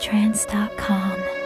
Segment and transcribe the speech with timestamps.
[0.00, 1.39] travelintotrance.com.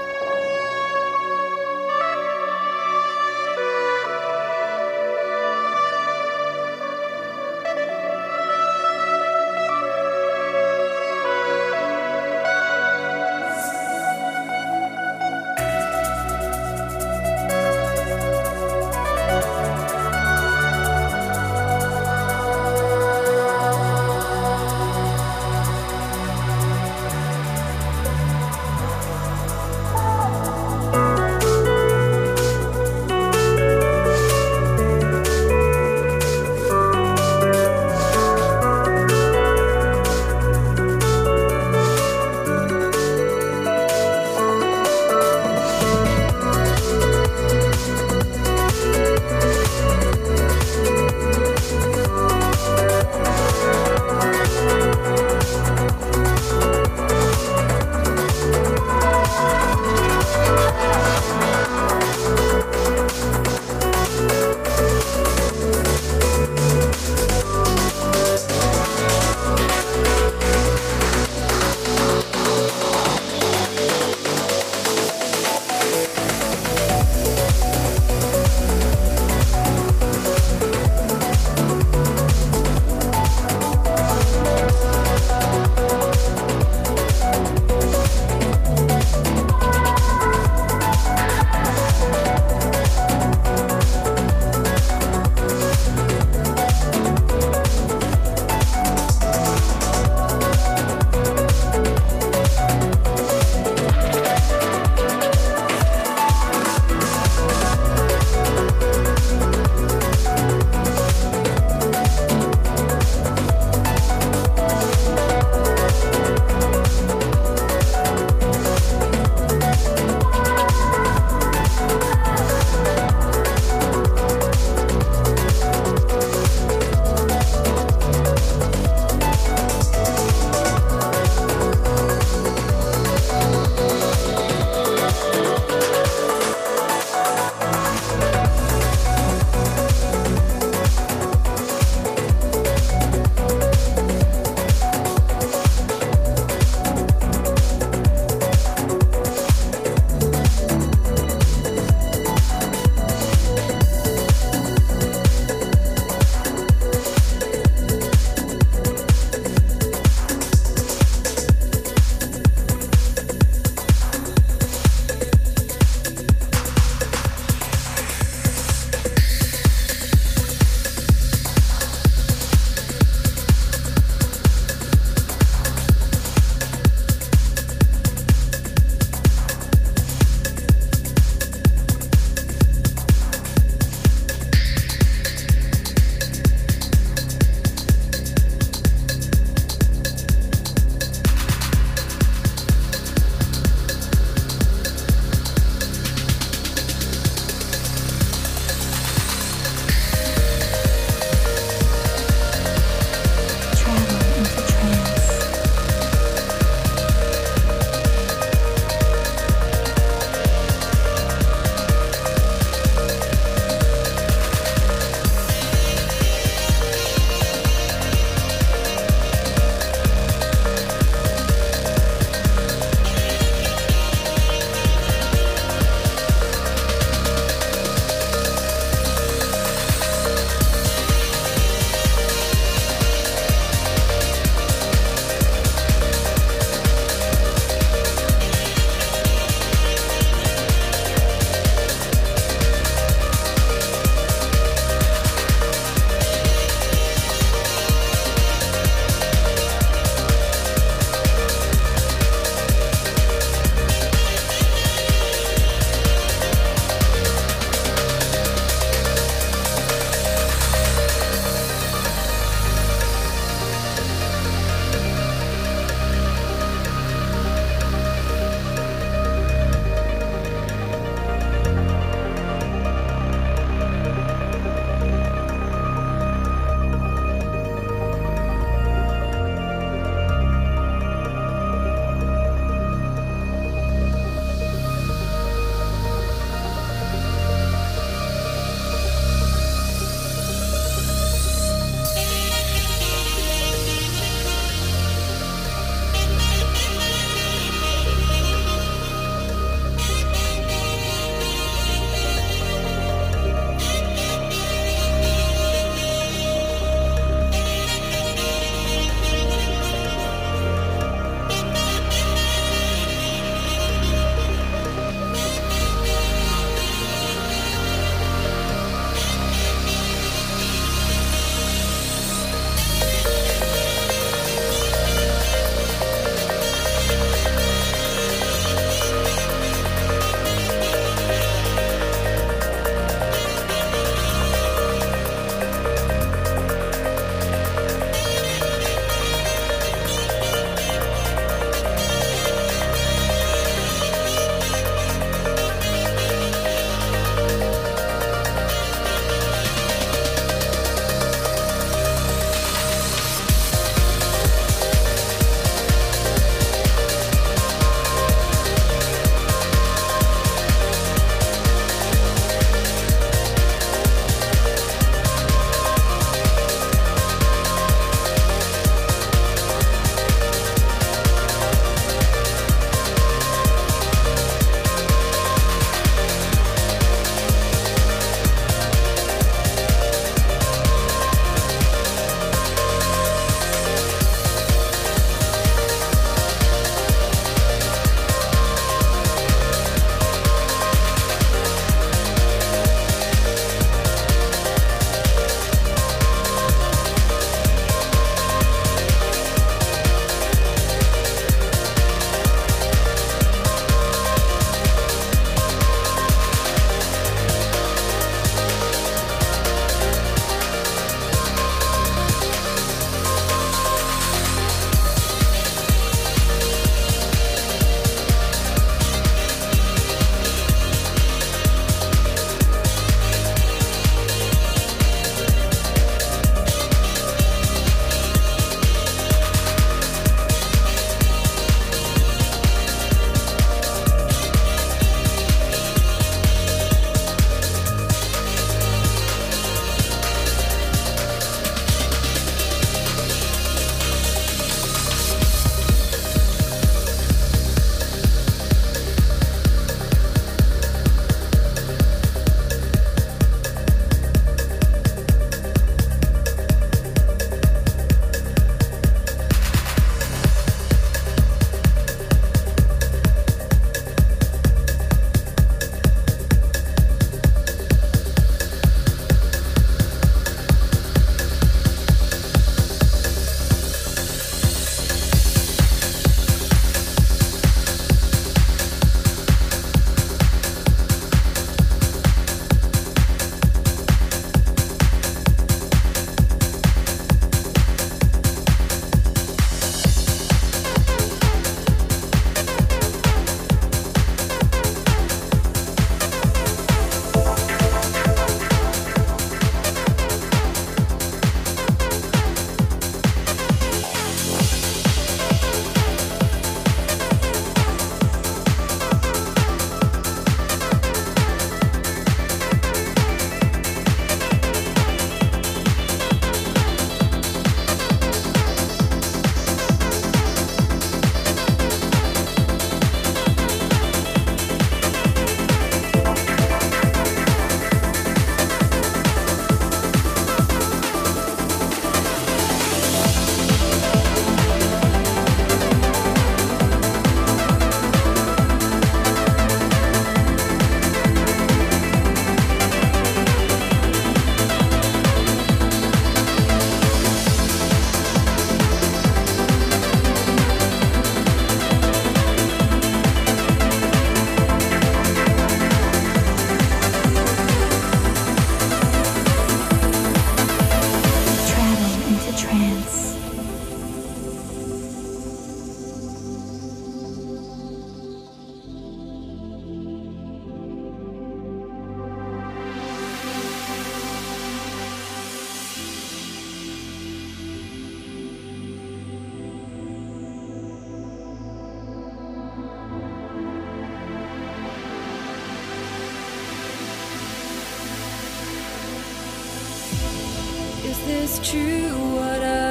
[591.05, 592.09] Is this true?
[592.36, 592.84] What I